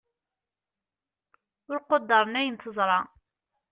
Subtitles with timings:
[1.71, 2.99] ur quddren ayen teẓṛa